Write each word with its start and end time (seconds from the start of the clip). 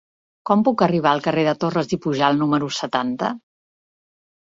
Com 0.49 0.63
puc 0.67 0.83
arribar 0.85 1.11
al 1.11 1.21
carrer 1.27 1.45
de 1.49 1.55
Torras 1.65 1.95
i 1.99 2.01
Pujalt 2.07 2.43
número 2.43 2.73
setanta? 2.83 3.35